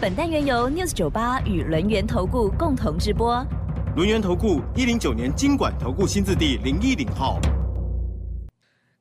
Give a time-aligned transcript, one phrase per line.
[0.00, 3.44] 本单元由 News 九八与轮源投顾共同直播。
[3.96, 7.40] 轮源投顾一零九年经管投顾新字第零一零号。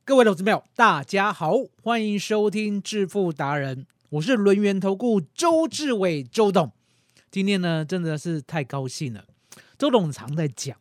[0.04, 6.72] 各位投资朋友，大家好，欢迎收听致富达人，我是轮源投顾周志伟周董。
[7.30, 9.26] 今天呢，真的是太高兴了。
[9.77, 10.76] 周董常在讲，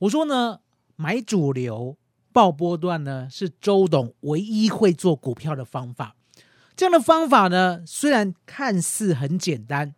[0.00, 0.60] 我说呢，
[0.96, 1.96] 买主流
[2.30, 6.16] 爆波段呢，是周董唯一会做股票的方法。
[6.80, 9.94] 这样的方法呢，虽然看似很简单，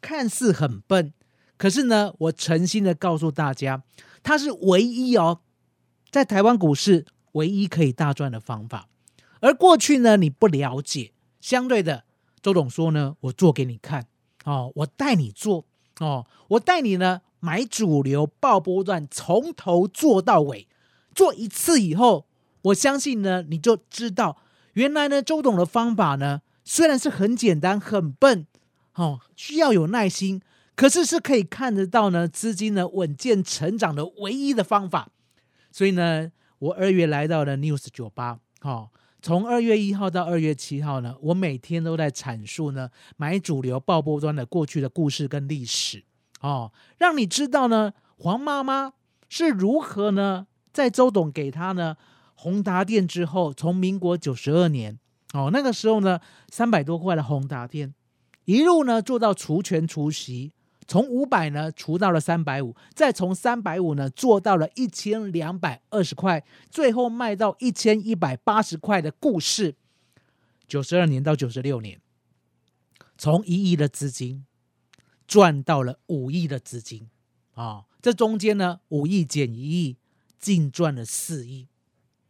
[0.00, 1.12] 看似很笨，
[1.56, 3.84] 可是呢，我诚心的告诉大家，
[4.20, 5.42] 它是唯一哦，
[6.10, 8.88] 在台湾股市唯一可以大赚的方法。
[9.38, 12.02] 而过去呢，你不了解，相对的，
[12.42, 14.08] 周董说呢，我做给你看
[14.44, 15.64] 哦，我带你做
[16.00, 20.66] 哦，我带你呢买主流爆波段，从头做到尾，
[21.14, 22.26] 做一次以后，
[22.62, 24.38] 我相信呢，你就知道。
[24.80, 28.46] 原来呢，周董的方法呢，虽然是很简单、很笨，
[28.94, 30.40] 哦，需要有耐心，
[30.74, 35.10] 可是是可以看得到呢，资金呢稳健成长的唯一的方法。
[35.70, 38.88] 所以呢，我二月来到了 News 酒吧，哦，
[39.20, 46.02] 从二月一号到二月七号呢，我每天都在阐述呢买主流爆波端的过去的故事跟历史，
[46.40, 48.94] 哦，让你知道呢，黄妈妈
[49.28, 51.98] 是如何呢，在周董给他呢。
[52.42, 54.98] 宏达电之后，从民国九十二年
[55.34, 57.94] 哦，那个时候呢，三百多块的宏达电，
[58.46, 60.54] 一路呢做到除权除息，
[60.88, 69.74] 从五百呢除到了三百五，再从三百五呢做到了一千两百二十块，最后卖到一千一百八十块的故事。
[70.66, 72.00] 九十二年到九十六年，
[73.18, 74.46] 从一亿的资金
[75.26, 77.10] 赚到了五亿的资金
[77.52, 79.98] 啊，这中间呢五亿减一亿，
[80.38, 81.66] 净赚了四亿。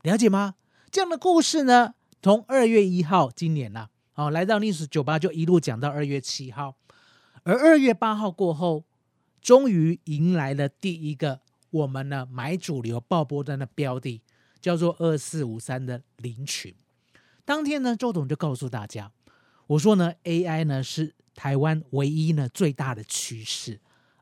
[0.02, 0.54] 了解吗？
[0.90, 6.74] 这样的故事呢，从二月一号今年呐，哦，来到历史酒吧就一路讲到二月七号，
[7.42, 8.84] 而二月八号过后，
[9.42, 11.40] 终于迎来了第一个
[11.70, 14.22] 我们呢买主流爆波端的标的，
[14.58, 16.74] 叫做二四五三的林群。
[17.44, 19.12] 当天呢，周董就告诉大家，
[19.66, 23.80] 我说呢，AI 呢是台湾唯一呢最大的趋势，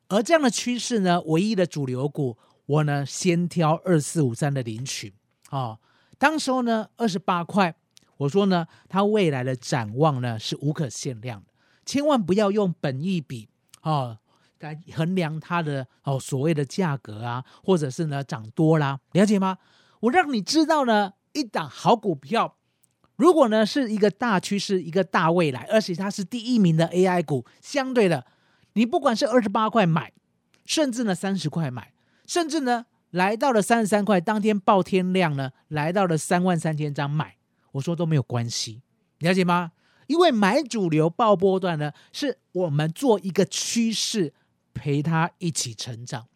[0.08, 5.12] 而这样的趋势呢，唯一的主流股，我呢先挑二四五三的林群。
[5.50, 5.78] 哦，
[6.18, 7.74] 当时候呢，二十八块，
[8.18, 11.52] 我说呢，它未来的展望呢是无可限量的，
[11.86, 13.48] 千万不要用本益比
[13.82, 14.18] 哦
[14.60, 19.56] 来衡量它的哦所谓的价格啊，或者是呢涨多啦，了解吗？
[20.00, 22.56] 我让你知道呢，一档好股票，
[23.16, 28.26] 如果呢是一个大趋势、一个大未来，而且它是第一名的 AI 股，相对的，
[28.74, 30.12] 你不管是二十八块买，
[30.66, 31.94] 甚至呢三十块买，
[32.26, 32.84] 甚至呢。
[33.10, 37.36] 来到了三十三块，当天爆天量呢，来到了三万三千张买，
[37.72, 38.82] 我说都没有关系，
[39.20, 39.72] 了解吗？
[40.06, 44.34] 因为买主流爆波段呢，是我们做一个趋势，
[44.74, 46.26] 陪他一起成长。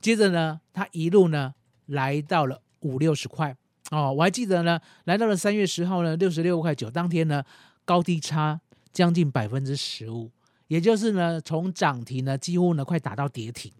[0.00, 1.54] 接着呢，他一路呢
[1.86, 3.56] 来到了五六十块
[3.90, 7.44] 哦，我还记得呢，来到了三月十号呢六十六块九，当天呢
[7.84, 8.60] 高低差
[8.92, 10.30] 将近百分之十五，
[10.68, 13.70] 也就是呢从涨停呢几乎呢快打到跌停。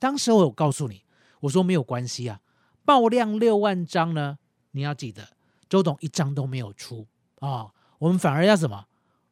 [0.00, 1.02] 当时我有告诉你。
[1.40, 2.40] 我说没有关系啊，
[2.84, 4.38] 爆量六万张呢，
[4.72, 5.28] 你要记得，
[5.68, 7.06] 周董一张都没有出
[7.40, 8.86] 啊，我们反而要什么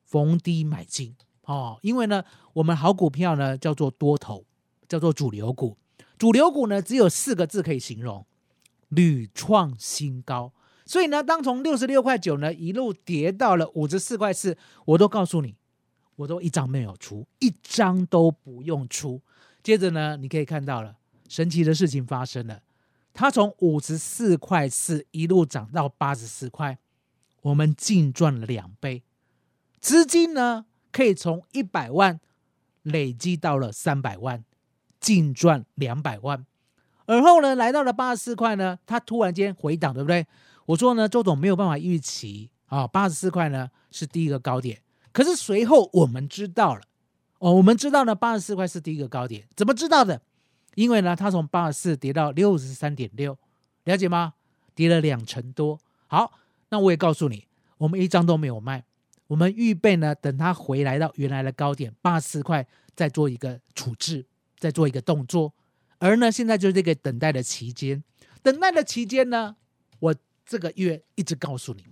[0.04, 2.24] 逢低买进哦，因为呢，
[2.54, 4.44] 我们好股票呢叫做多头，
[4.88, 5.76] 叫做主流股，
[6.18, 8.26] 主流股呢只有四个字可以形容，
[8.88, 10.52] 屡创新高。
[10.84, 15.56] 所以呢，当从六十六块九呢一路跌到了五十四块四，我都告诉你，
[16.14, 19.20] 我都一张没有出，一张都不用出。
[19.64, 20.96] 接着呢，你可以看到了。
[21.28, 22.62] 神奇的事情发生了，
[23.12, 26.78] 它从五十四块四一路涨到八十四块，
[27.42, 29.02] 我们净赚了两倍，
[29.80, 32.20] 资金呢可以从一百万
[32.82, 34.44] 累积到了三百万，
[35.00, 36.46] 净赚两百万。
[37.06, 40.26] 而后呢，来到了八十四块呢，它突然间回档，对不对？
[40.66, 44.82] 我说呢，周董没有办法预期啊，八十四块呢是第一个高点，
[45.12, 46.82] 可是随后我们知道了，
[47.38, 50.20] 哦，我们知道呢，八十四块是第一个高点，怎么知道的？
[50.76, 53.36] 因为呢，它从八十四跌到六十三点六，
[53.84, 54.34] 了解吗？
[54.74, 55.80] 跌了两成多。
[56.06, 56.38] 好，
[56.68, 58.84] 那我也告诉你，我们一张都没有卖，
[59.26, 64.26] 我们预备呢，等它回来到原来的高点八十四块，再做一个处置，
[64.58, 65.54] 再做一个动作。
[65.98, 68.04] 而呢，现在就是这个等待的期间，
[68.42, 69.56] 等待的期间呢，
[69.98, 70.14] 我
[70.44, 71.86] 这个月一直告诉你，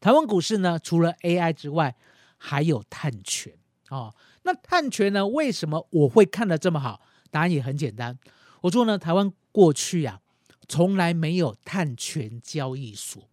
[0.00, 1.94] 台湾股市呢，除了 AI 之外，
[2.36, 3.54] 还有碳权
[3.90, 4.12] 哦。
[4.42, 7.00] 那碳权呢，为什么我会看得这么好？
[7.32, 8.16] 答案也很简单，
[8.60, 10.20] 我说呢，台湾过去呀，
[10.68, 13.26] 从来没有碳权交易所。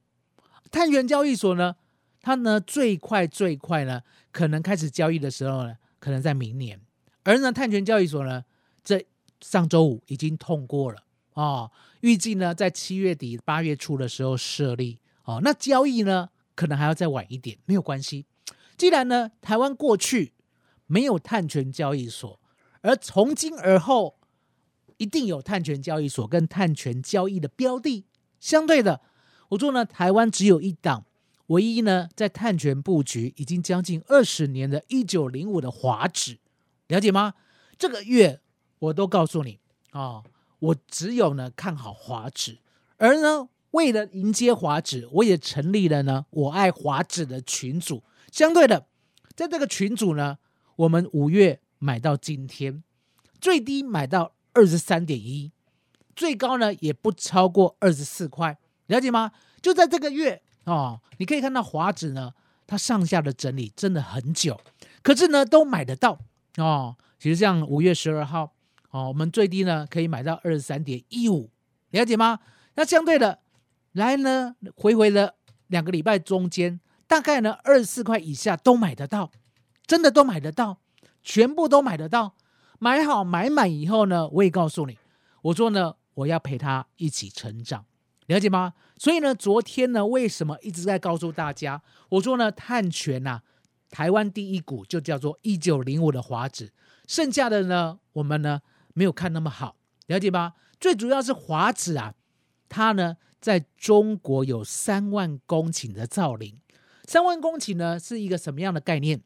[0.72, 1.76] 碳权交易所呢，
[2.22, 4.02] 它呢最快最快呢，
[4.32, 6.80] 可能开始交易的时候呢，可能在明年。
[7.24, 8.46] 而呢，碳权交易所呢，
[8.84, 9.06] 这
[9.42, 11.04] 上周五已经通过了
[11.34, 11.70] 哦，
[12.00, 15.42] 预计呢在七月底八月初的时候设立哦。
[15.44, 18.26] 那交易呢，可能还要再晚一点，没有关系。
[18.78, 20.32] 既然呢，台湾过去
[20.88, 22.40] 没有碳权交易所，
[22.82, 24.18] 而从今而后
[24.98, 28.06] 一定有碳权交易所跟碳权交易的标的，
[28.40, 29.02] 相对的。
[29.50, 31.06] 我说呢，台湾只有一档，
[31.48, 36.40] 唯一呢在碳权布局已经将近二十年的一九零五的华指，
[36.88, 37.34] 了解吗？
[37.78, 38.42] 这个月
[38.80, 39.60] 我都告诉你
[39.92, 40.24] 啊，
[40.60, 42.60] 我只有呢看好华指，
[42.98, 48.04] 而呢为了迎接华指，我也成立了呢我爱华指的群组。
[48.32, 48.88] 相对的，
[49.36, 50.38] 在这个群组呢，
[50.76, 52.84] 我们五月买到今天，
[53.42, 55.52] 最低买到二十三点一，
[56.16, 58.58] 最高呢也不超过二十四块。
[58.88, 59.32] 了解吗？
[59.62, 62.34] 就在这个月哦，你可以看到华指呢，
[62.68, 64.60] 它上下的整理真的很久，
[65.02, 66.20] 可是呢都买得到
[66.58, 66.96] 哦。
[67.18, 68.54] 其实像五月十二号
[68.92, 71.50] 哦，我们最低呢可以买到二十三点一五，
[71.92, 72.40] 了解吗？
[72.76, 73.40] 那相对的
[73.92, 75.36] 来呢，回回的
[75.68, 79.32] 两个礼拜中间，大概呢二十四块以下都买得到，
[79.86, 80.80] 真的都买得到，
[81.24, 82.36] 全部都买得到。
[82.80, 84.98] 买好买满以后呢，我也告诉你，
[85.42, 87.86] 我说呢，我要陪他一起成长。
[88.28, 88.74] 了解吗？
[88.98, 91.82] 所以呢，昨天呢，为什么一直在告诉大家？
[92.10, 93.42] 我说呢，碳权呐，
[93.90, 96.72] 台湾第一股就叫做一九零五的华指，
[97.08, 98.62] 剩下的呢，我们呢
[98.94, 99.76] 没有看那么好，
[100.08, 100.54] 了解吗？
[100.80, 102.14] 最主要是华指啊，
[102.70, 106.58] 它呢在中国有三万公顷的造林，
[107.06, 109.22] 三万公顷呢是一个什么样的概念？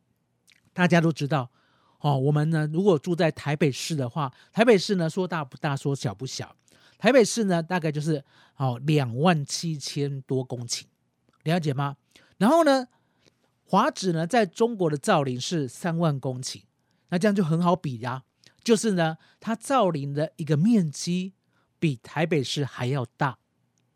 [0.72, 1.52] 大家都知道
[2.04, 2.16] 哦。
[2.18, 6.56] 我们呢，如果住在台北市的话，台北市呢说大不大，说小不小。
[7.00, 8.24] 台北市呢，大概就是
[8.56, 10.84] 哦两万七千多公顷，
[11.44, 11.98] 了解吗？
[12.38, 12.88] 然后呢，
[13.66, 16.62] 华指呢，在中国的造林是三万公顷，
[17.10, 18.24] 那这样就很好比呀，
[18.64, 21.34] 就是呢，它造林的一个面积
[21.78, 23.38] 比台北市还要大，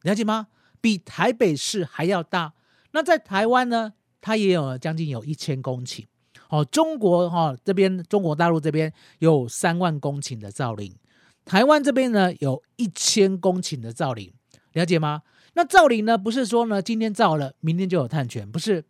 [0.01, 0.48] 了解吗？
[0.81, 2.54] 比台北市还要大。
[2.92, 6.06] 那在台湾呢，它也有将近有一千公顷，
[6.50, 10.96] 哦，中国哈这边中国大陆这边有三万公顷的造林。
[11.46, 14.34] 台湾这边呢，有一千公顷的造林，
[14.74, 15.22] 了解吗？
[15.54, 18.84] 那造林呢，不是说呢，今天造了，明天就有碳权，不是，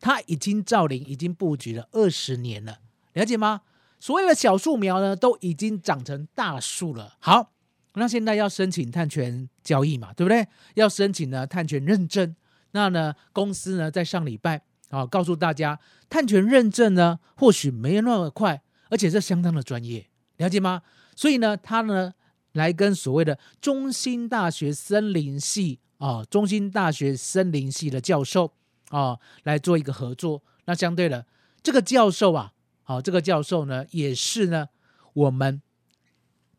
[0.00, 2.78] 它已经造林，已经布局了二十年了，
[3.12, 3.62] 了解吗？
[4.00, 7.16] 所谓的小树苗呢，都已经长成大树了。
[7.20, 7.52] 好，
[7.94, 10.46] 那现在要申请碳权交易嘛，对不对？
[10.74, 12.34] 要申请呢碳权认证。
[12.72, 20.06] 那呢，公司呢在上礼拜啊，告诉大家，碳权认证呢，或许没有那么快，而且是相当的专业，
[20.36, 20.82] 了解吗？
[21.16, 22.12] 所以呢，他呢
[22.52, 28.52] 来跟所谓的中兴大学森林系啊，中兴大学森林系的教授
[28.88, 30.42] 啊来做一个合作。
[30.64, 31.26] 那相对的，
[31.62, 32.52] 这个教授啊，
[32.82, 34.68] 好，这个教授呢也是呢
[35.12, 35.62] 我们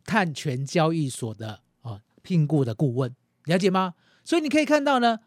[0.06, 3.14] 碳权交易所的啊聘雇的顾问，
[3.46, 3.96] 了解吗？
[4.24, 5.20] 所以你可以看到呢，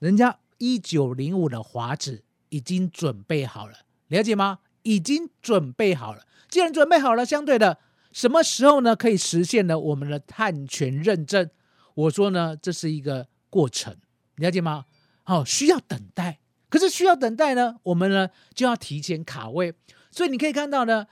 [0.00, 2.24] 人家一九零五的华指
[2.56, 3.74] 已经准备好了，
[4.08, 4.60] 了解吗？
[4.82, 6.22] 已经准备好了。
[6.48, 7.78] 既然准备好了，相对的。
[8.12, 8.96] 什么时候呢？
[8.96, 9.78] 可以实现呢？
[9.78, 11.50] 我们的碳权认证，
[11.94, 13.94] 我说呢，这是一个过程，
[14.36, 14.86] 了解吗？
[15.22, 16.38] 好，需要等待。
[16.70, 19.74] 可是需要等待呢，我们呢就要提前卡位。
[20.10, 21.06] 所以你可以看到呢，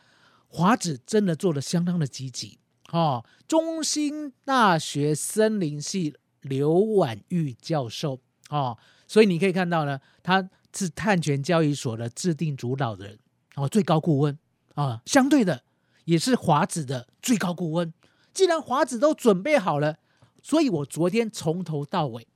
[0.49, 2.59] 华子真的做的相当的积极。
[2.91, 13.19] 哦，中心大学森林系刘婉玉教授哦，所以你可以看到呢，他是碳权交易所的制定主导人
[13.55, 14.39] 哦，最高顾问
[14.75, 15.63] 啊，相对的。
[16.05, 17.95] 也是华子的最高顾问。
[18.35, 19.97] 既然华子都准备好了，
[20.43, 22.27] 所以我昨天从头到尾，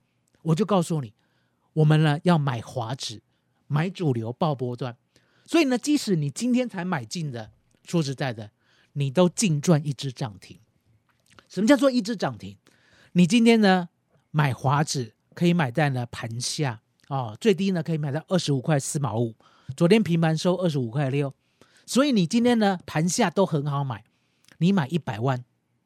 [0.40, 1.12] 我就告诉你，
[1.74, 3.20] 我们呢要买华子，
[3.66, 4.96] 买主流爆波段。
[5.44, 7.50] 所以呢，即使你今天才买进的，
[7.84, 8.52] 说实在的，
[8.94, 10.58] 你都净赚一只涨停。
[11.46, 12.56] 什么叫做一只涨停？
[13.12, 13.90] 你今天呢
[14.30, 19.34] 买华子可以买在呢盘下哦，最低呢可以买到二十五块四毛五。
[19.76, 21.34] 昨天平盘收二十五块六。
[21.86, 24.04] 所以你今天呢盘下都很好买，
[24.58, 25.42] 你买一百万，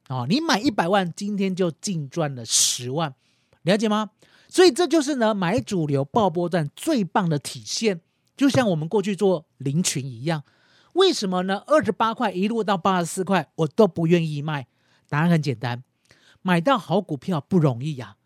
[0.09, 3.15] 哦，你买一百万，今天就净赚了十万，
[3.61, 4.09] 了解吗？
[4.49, 8.01] 所以这就是呢买主流爆波段最棒的体现，
[8.35, 10.43] 就像我们过去做林群一样。
[10.91, 11.63] 为什么呢？
[11.67, 14.67] 二十八块一路到八十四块，我都不愿意卖。
[15.07, 15.83] 答案很简单，
[16.41, 18.17] 买到好股票不容易呀，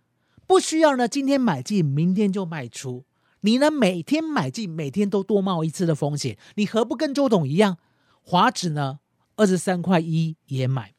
[0.48, 3.06] 不需要呢今天买进，明天就卖出。
[3.42, 7.78] 你呢每天买进，每天都多冒一次的风险，你何不跟周董一样？
[8.24, 9.00] 华指呢
[9.36, 10.96] 二十三块一也买，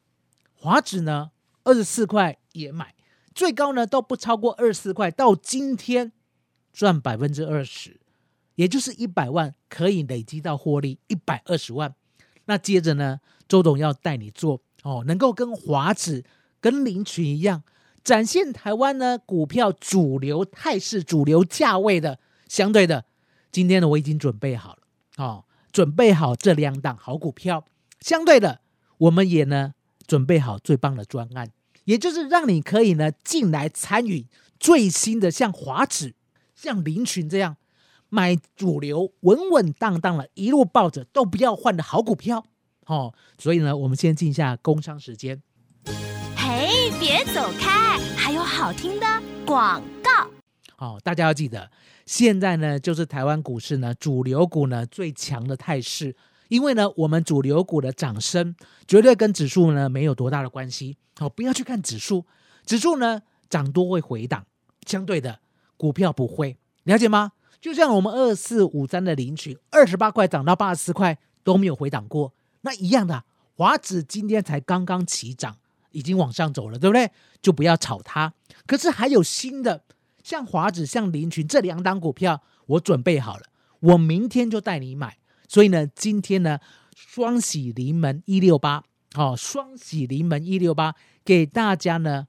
[0.53, 1.31] 华指呢
[1.63, 2.95] 二十四块也买，
[3.35, 6.13] 最高呢都不超过二十四块，到今天
[6.71, 7.99] 赚百分之二十。
[8.55, 11.95] 也就是一百万可以累积到获利一百二十万，
[12.43, 16.25] 那接着呢，周董要带你做哦，能够跟华指、
[16.59, 17.63] 跟林群一样，
[18.03, 23.05] 展现台湾呢股票主流态势、主流价位的相对的。
[23.51, 24.81] 今天呢，我已经准备好了
[25.17, 27.65] 哦，准备好这两档好股票，
[27.99, 28.61] 相对的，
[28.97, 29.73] 我们也呢
[30.05, 31.51] 准备好最棒的专案，
[31.85, 34.27] 也就是让你可以呢进来参与
[34.59, 36.13] 最新的，像华指、
[36.55, 37.57] 像林群这样。
[38.11, 42.43] 买主流稳稳当当的，一路抱着都不要换的好股票，
[42.87, 45.43] 哦，所以呢，我们先进一下工商时间。
[46.99, 49.05] 别走开，还有好听的
[49.45, 50.29] 广告。
[50.77, 51.71] 哦，大家要记得，
[52.05, 56.13] 现在呢就是台湾股市呢主流股呢最强的态势，
[56.49, 58.53] 因为呢我们主流股的涨升
[58.85, 60.97] 绝对跟指数呢没有多大的关系。
[61.21, 62.25] 哦，不要去看指数，
[62.65, 64.45] 指数呢涨多会回档，
[64.85, 65.39] 相对的
[65.77, 67.31] 股票不会，了解吗？
[67.61, 73.23] 就像我们二四五三的领取二十八块涨到八十四块都没有回档过，那一样的
[73.55, 75.57] 华指今天才刚刚起涨，
[75.91, 77.09] 已经往上走了，对不对？
[77.41, 78.33] 就不要炒它。
[78.65, 79.83] 可是还有新的，
[80.23, 83.43] 像华指、像林群这两档股票，我准备好了，
[83.79, 85.17] 我明天就带你买。
[85.47, 86.59] 所以呢，今天呢，
[86.95, 88.83] 双喜临门一六八，
[89.15, 92.27] 哦，双喜临门一六八，给大家呢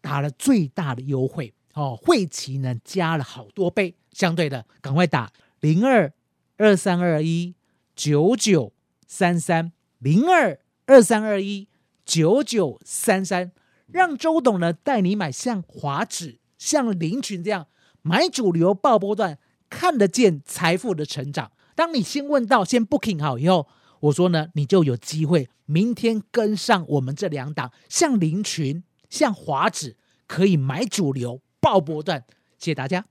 [0.00, 1.52] 打了最大的优惠。
[1.74, 6.12] 哦，汇期呢加了好多倍，相对的，赶快打零二
[6.56, 7.54] 二三二一
[7.94, 8.72] 九九
[9.06, 11.68] 三三零二二三二一
[12.04, 13.52] 九九三三，
[13.86, 17.66] 让周董呢带你买像华指、像林群这样
[18.02, 19.38] 买主流爆波段，
[19.68, 21.52] 看得见财富的成长。
[21.74, 23.68] 当你先问到，先 booking 好以后，
[24.00, 31.40] 我说呢，你就有机会明天跟上我们这两档，像林群、像华指，可以买主流。
[31.62, 32.24] 爆波段，
[32.56, 33.04] 谢谢大家，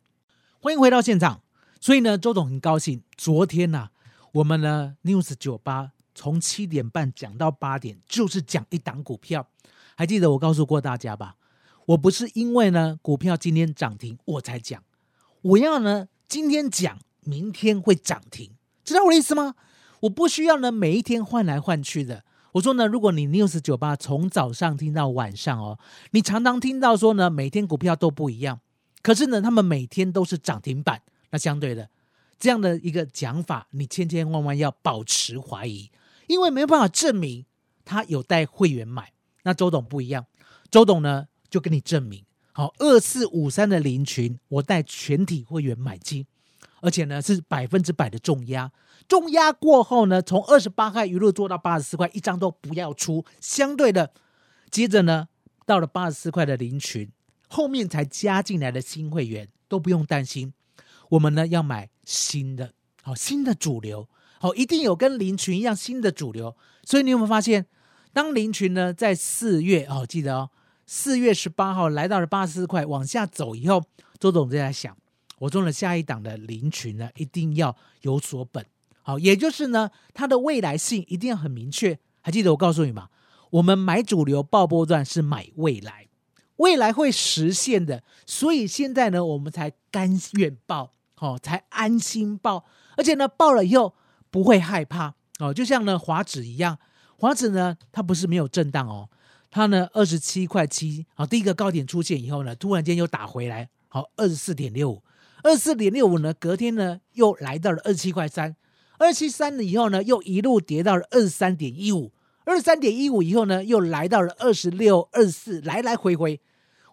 [0.60, 1.44] 欢迎回到现场。
[1.80, 3.90] 所以呢，周董很高兴，昨天呢，
[4.32, 9.48] 我们呢 News 九八从七点半讲到八点，就是讲一档股票。
[9.96, 11.38] 还记得我告诉过大家吧？
[11.86, 14.84] 我不是因为呢股票今天涨停我才讲，
[15.42, 18.52] 我要呢今天讲，明天会涨停，
[18.84, 19.56] 知道我的意思吗？
[20.02, 22.26] 我不需要呢每一天换来换去的。
[22.52, 25.80] 我说呢，如果你 News 酒吧从早上听到晚上哦，
[26.12, 28.60] 你常常听到说呢，每天股票都不一样，
[29.02, 31.02] 可是呢，他们每天都是涨停板。
[31.30, 31.90] 那相对的
[32.38, 35.90] 这样的一个讲法，你千千万万要保持怀疑，
[36.30, 37.46] 因为没办法证明
[37.84, 39.12] 他有带会员买。
[39.44, 40.28] 那周董不一样，
[40.70, 46.28] 周董呢就跟你证明，好，二四五三的林群，我带全体会员买进，
[46.82, 48.72] 而且呢是百分之百的重压。
[49.08, 53.26] 重压过后呢，从二十八块一路做到八十四块，一张都不要出。
[53.42, 54.14] 相对的，
[54.70, 55.30] 接着呢，
[55.66, 57.12] 到了八十四块的零群，
[57.48, 60.54] 后面才加进来的新会员都不用担心。
[61.10, 64.08] 我们呢要买新的，好新的主流，
[64.40, 66.56] 好一定有跟林群一样新的主流。
[66.84, 67.68] 所以你有没有发现，
[68.12, 70.50] 当林群呢在四月哦，记得哦，
[70.88, 73.84] 四月十八号来到了八十四块，往下走以后，
[74.20, 74.98] 周总就在想，
[75.38, 78.66] 我中了下一档的林群呢，一定要有所本。
[79.04, 82.00] 好，也就是呢，它的未来性一定要很明确。
[82.22, 83.10] 还记得我告诉你吗？
[83.52, 86.08] 我们买主流爆波段是买未来，
[86.58, 88.04] 未来会实现的。
[88.26, 92.66] 所以现在呢，我们才甘愿报，哦，才安心报，
[92.98, 93.96] 而且呢，报了以后
[94.30, 95.54] 不会害怕哦。
[95.54, 96.78] 就像呢，华指一样，
[97.18, 99.10] 华指呢，它不是没有震荡哦，
[99.50, 105.04] 它呢，二十七块七，啊，第一个高点出现以后呢，突然间又打回来，好，二十四点六五，
[105.44, 108.56] 二十四点六五呢，隔天呢，又来到了二十七块三。
[108.98, 112.12] 二七三了以后呢，又一路跌到了二十三点一五，
[112.44, 116.42] 二十三点一五以后呢，又来到了二十六、二四，来来回回。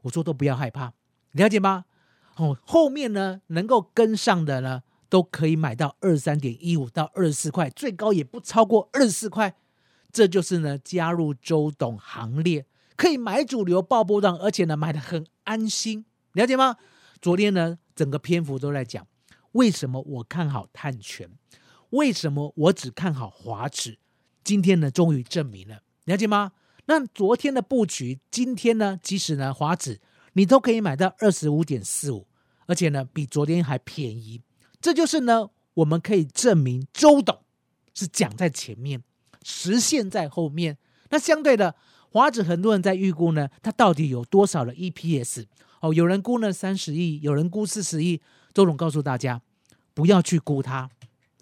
[0.03, 0.93] 我说都不要害怕，
[1.33, 1.85] 了解吗？
[2.37, 9.57] 哦，后面呢能够跟上的呢，都可以买到二十三点一五到二十四块，最高也不超过二十四块。
[10.13, 12.65] 这就是呢加入周董行列，
[12.97, 16.77] 可以买主流爆波段，而且呢买的很安心，了解吗？
[17.21, 19.07] 昨天呢整个篇幅都在讲
[19.53, 21.31] 为什么我看好碳权。
[21.91, 23.99] 为什么我只看好华指？
[24.43, 26.53] 今天呢，终于证明了，了解吗？
[26.87, 30.01] 那昨天的布局，今天呢，即使呢华指
[30.33, 32.27] 你都可以买到二十五点四五，
[32.67, 34.43] 而且呢比昨天还便宜。
[34.87, 37.41] 这就是呢我们可以证明周董
[37.93, 39.03] 是讲在前面，
[39.43, 40.79] 实现在后面。
[41.11, 41.75] 那相对的，
[42.13, 45.47] 华指很多人在预估呢，它到底有多少的 EPS？
[45.81, 48.23] 哦，有人估呢三十亿，有人估四十亿。
[48.55, 49.43] 周董告诉大家，
[49.93, 50.89] 不要去估它，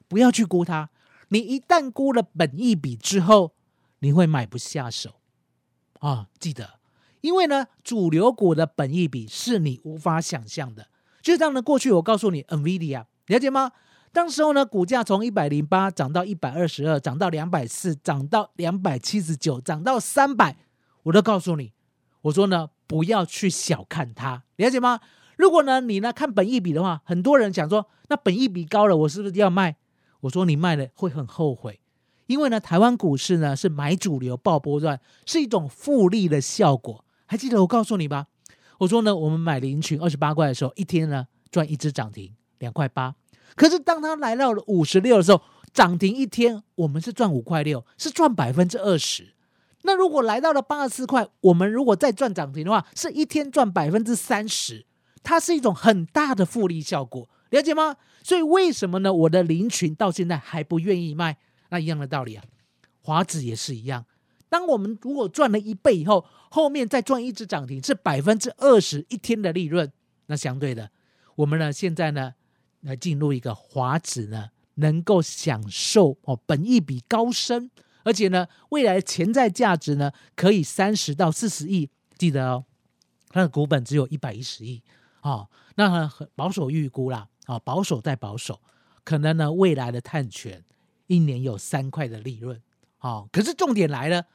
[0.08, 0.88] 不要去估它。
[1.28, 3.52] 你一旦估了本一笔之后，
[3.98, 5.16] 你会买不下手
[6.00, 6.28] 啊！
[6.38, 6.80] 记得，
[7.20, 10.88] 因为呢，主流股的本一笔是你无法想象的。
[11.20, 13.72] 就像呢，过去我告诉你，NVIDIA 了解吗？
[14.12, 20.56] 当时候呢，股价从一百零八涨到一百二十二，涨到两百四，涨到两百七十九，涨到三百，
[21.04, 21.72] 我都告诉你，
[22.22, 25.00] 我说呢，不要去小看它，了解吗？
[25.36, 29.76] 如果呢，你呢看本益比的话，很多人讲说，那本益比高了，我是不是要卖？
[30.20, 31.80] 我说你卖了会很后悔，
[32.26, 37.04] 因为呢，台湾股市呢是买主流爆波段，是一种复利的效果。
[37.26, 38.28] 还记得我告诉你吧？
[38.78, 43.14] 我说呢，我们买林群二十八块的时候，一天呢赚一只涨停两块八。
[43.54, 45.42] 可是当它来到了五十六的时候，
[45.73, 49.34] 涨停一天我们是赚五块六，是赚百分之二十。
[49.82, 54.87] 那如果来到了八十四块，我们如果再赚涨停的话，是一天赚百分之三十。
[55.23, 57.96] 它是一种很大的复利效果，了解吗？
[58.23, 59.12] 所以为什么呢？
[59.12, 61.38] 我的林群到现在还不愿意卖，
[61.70, 62.44] 那一样的道理啊。
[63.00, 64.04] 华子也是一样。
[64.49, 69.90] 当我们如果赚了一倍以后，后面再赚一只涨停，是百分之二十一天的利润。
[70.26, 70.90] 那相对的，
[71.37, 72.34] 我们呢现在呢
[72.84, 77.70] 来进入一个华子呢能够享受哦，本益比高升，
[78.04, 81.90] 而且呢未来潜在价值呢可以三十到四十亿。
[82.16, 82.64] 记得哦，
[83.30, 84.82] 它的股本只有一百一十亿。
[85.22, 88.60] 哦，那很保守预估啦，啊，保守再保守，
[89.02, 90.62] 可能呢未来的碳权
[91.06, 92.60] 一年有三块的利润，
[93.00, 94.26] 哦，可是重点来了，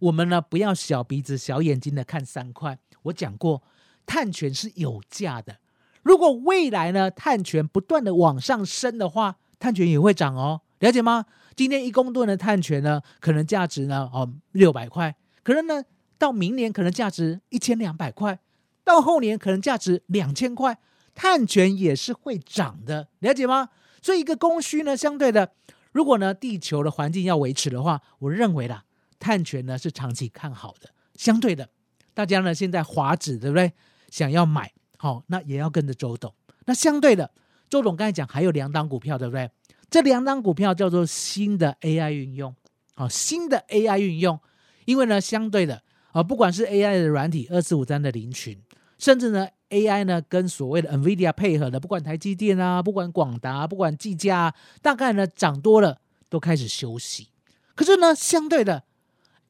[0.00, 3.62] 我们呢不要小鼻子小眼睛的看三块，我讲过，
[4.04, 5.58] 碳权是有价的，
[6.02, 11.26] 如果未来呢碳权不断的往上升的话，碳权也会涨哦，了解吗？
[11.54, 15.82] 今天一公吨的碳权呢，可能价值呢哦六百块，可能呢
[16.18, 18.38] 到明年可能价值一千两百块。
[18.84, 20.76] 到后年可能价值两千块，
[21.14, 23.68] 碳权也是会涨的，了解吗？
[24.02, 25.52] 所以一个供需呢，相对的，
[25.92, 28.82] 如果呢地球的环境要维持的话，我认为啦，
[29.20, 30.90] 碳权呢是长期看好的。
[31.14, 31.68] 相对的，
[32.12, 33.72] 大家呢现在华指对不对？
[34.10, 34.72] 想要买，
[35.02, 36.32] 好，那也要跟着周董。
[36.64, 37.28] 那相对的，
[37.68, 39.50] 周董刚才讲还有两档股票，对不对？
[39.90, 42.54] 这两档股票叫做新的 AI 运用，
[42.94, 44.38] 好，新的 AI 运用，
[44.84, 48.56] 因为呢相对的啊，不管是 AI 的软体二四五三的林群。
[48.96, 57.26] 甚至呢，AI 呢跟所谓的 NVIDIA 配合的，不管台积电啊，不管广达，不管技嘉啊，大概呢涨多了都开始休息。
[57.74, 58.84] 可是呢，相对的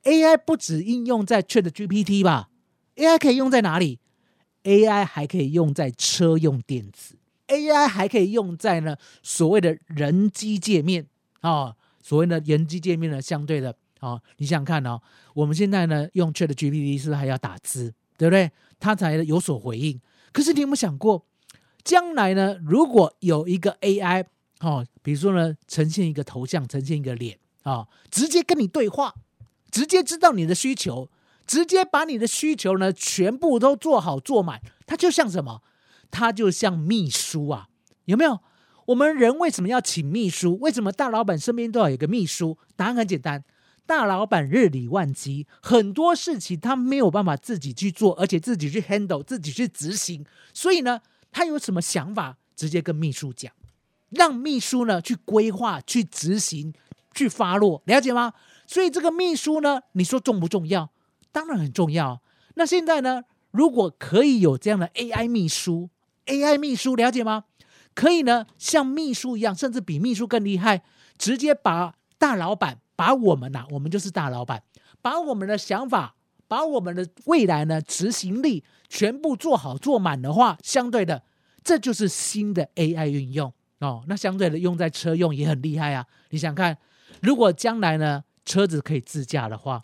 [0.05, 2.49] ，AI 不止应用在 Chat GPT 吧
[2.97, 4.01] ？AI 可以用在哪里
[4.65, 7.17] ？AI 还可以用在车用电子
[7.49, 11.07] ，AI 还可以用在呢所谓的人机界面
[11.41, 11.77] 啊。
[12.05, 15.01] 所谓的人机界面呢，相对的啊，你想想看哦，
[15.35, 17.95] 我们现在呢用 Chat GPT 是不是还要打字？
[18.19, 18.51] 对不对？
[18.81, 20.01] 它才有所回应。
[20.33, 21.25] 可是你有没有想过，
[21.85, 22.59] 将来呢？
[22.65, 24.25] 如果有一个 AI，
[24.61, 29.15] 哦，比如说呢，呈现一个头像，呈现一个脸，啊，直接跟你对话，
[29.71, 31.09] 直接知道你的需求，
[31.47, 35.63] 直接把你的需求呢全部都做好做满，它就像什么？
[36.11, 37.69] 它就像秘书啊，
[38.05, 38.41] 有没有？
[38.87, 40.59] 我们人为什么要请秘书？
[40.59, 42.59] 为什么大老板身边都要有个秘书？
[42.77, 43.45] 答案很简单。
[43.85, 50.25] 大老板日理万机，很多事情他没有办法自己去做，而且自己去 handle，自己去执行。
[50.55, 51.01] 所以呢，
[51.33, 53.53] 他有什么想法，直接跟秘书讲，
[54.11, 56.73] 让秘书呢去规划、去执行、
[57.13, 58.33] 去发落，了解吗？
[58.69, 60.92] 所以这个秘书呢，你说重不重要？
[61.33, 62.23] 当然很重要。
[62.55, 65.91] 那现在呢，如果可以有这样的 AI 秘书
[66.27, 67.45] ，AI 秘书了解吗？
[67.95, 70.83] 可以呢，像秘书一样，甚至比秘书更厉害，
[71.19, 72.79] 直接把大老板。
[72.95, 74.63] 把我们呐，我们就是大老板，
[75.01, 76.15] 把我们的想法，
[76.47, 81.25] 把我们的未来呢执行力全部做好做满的话，相对的，
[81.65, 84.05] 这就是新的 AI 运用哦。
[84.07, 86.07] 那相对的用在车用也很厉害啊。
[86.31, 86.79] 你想看，
[87.23, 89.83] 如果将来呢车子可以自驾的话，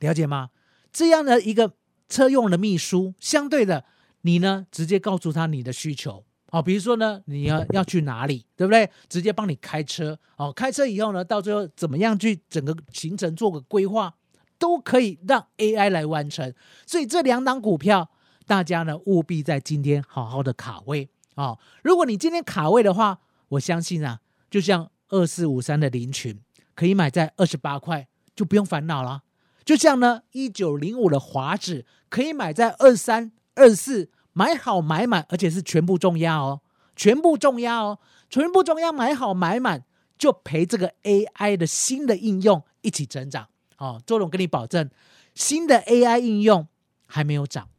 [0.00, 0.48] 了解吗？
[0.96, 1.74] 这样的一个
[2.08, 3.84] 车用的秘书，相对的，
[4.22, 6.24] 你呢直接告诉他你的需求。
[6.50, 8.88] 好，比如说呢，你要要去哪里，对不对？
[9.06, 10.18] 直接帮你开车。
[10.38, 14.14] 哦，开车以后呢，到最后怎么样去整个行程做个规划，
[14.58, 16.50] 都可以让 AI 来完成。
[16.86, 18.08] 所以这两档股票，
[18.46, 21.58] 大家呢务必在今天好好的卡位啊！
[21.82, 26.40] 如果你今天卡位的话，我相信啊，就像二四五三的林群，
[26.74, 29.24] 可以买在二十八块，就不用烦恼了。
[29.66, 34.10] 就像呢一九零五的华指，可以买在二三二四。
[34.38, 36.60] 买好买满，而且是全部重压哦，
[36.94, 37.98] 全部重压哦。
[38.28, 39.82] 全部重压买好买满，
[40.18, 43.48] 就陪这个 AI 的新的应用一起成长。
[43.78, 44.90] 哦，周董跟你保证，
[45.34, 46.68] 新的 AI 应用
[47.06, 47.70] 还没有涨，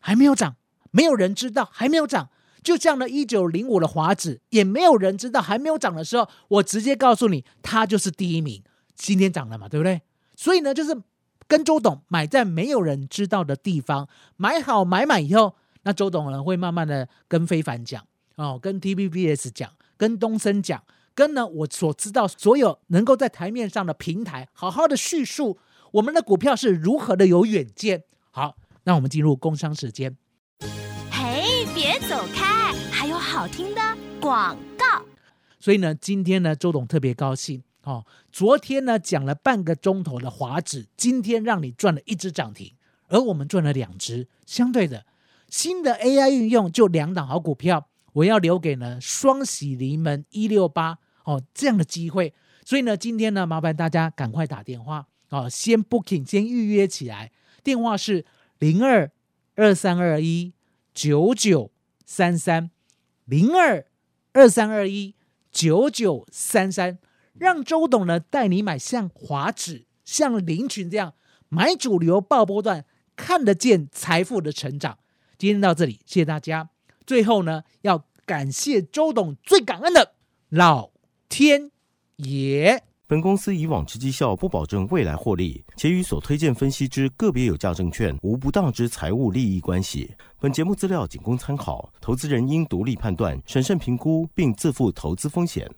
[0.00, 0.56] 还没有涨，
[0.90, 2.30] 没有人知道，还没有涨。
[2.62, 8.64] 就像呢，一九零五的华指也没有人知道，还没有涨的时候，我直接告诉你，它就是第一名。
[8.94, 10.00] 今天涨了嘛，对不对？
[10.34, 10.96] 所以呢，就是
[11.48, 18.04] 跟周董买在没有人知道的地方，买好买满以后，那周董呢会慢慢的跟非凡讲
[18.34, 20.82] 哦，跟 T B B S 讲，跟东森讲，
[21.14, 25.58] 跟呢我所知道所有能够在台面上的平台，好好的叙述
[25.92, 28.02] 我们的股票是如何的有远见。
[28.30, 30.16] 好，那我们进入工商时间。
[31.10, 33.80] 嘿，别走开，还有好听的
[34.20, 35.02] 广告。
[35.58, 38.04] 所以呢，今天呢，周董特别高兴哦。
[38.30, 42.74] 昨天呢讲了半个钟头的华指，今天让你赚了一只涨停，
[43.08, 44.28] 而我们赚了两只。
[44.44, 45.06] 相对的，
[45.48, 52.34] 新的 AI 运用就两档好股票，我要留给呢双喜临门一六八哦这样的机会。
[52.64, 57.30] 所以呢，今天呢，麻烦大家赶快打电话哦，先 booking 先预约起来，
[57.62, 58.24] 电话是
[58.58, 59.10] 零二
[59.54, 60.52] 二三二一
[60.92, 61.70] 九九
[62.04, 62.70] 三三
[63.24, 63.86] 零二
[64.32, 65.14] 二三二一
[65.50, 66.98] 九九三三，
[67.38, 71.14] 让周董呢带你买像华指、像林群这样
[71.48, 74.98] 买主流爆波段，看得见财富的成长。
[75.38, 76.70] 今天到这里，谢谢大家。
[77.06, 80.14] 最后呢，要感谢周董最感恩的
[80.48, 80.90] 老
[81.28, 81.70] 天
[82.16, 82.82] 爷。
[83.08, 90.12] 本公司以往之绩效不保证未来获利，且与所推荐分析之个别有价证券无不当之财务利益关系。
[90.40, 95.70] 本节目资料仅供参考，投资人应独立判断、审慎评估，并自负投资风险。